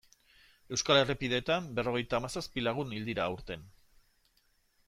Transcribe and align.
Euskal 0.77 1.01
errepideetan 1.01 1.69
berrogeita 1.79 2.19
hamazazpi 2.21 2.65
lagun 2.69 2.97
hil 2.97 3.07
dira 3.11 3.27
aurten. 3.31 3.69